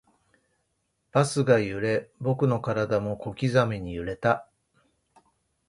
[1.11, 4.47] バスが揺れ、僕の体も小刻みに揺れた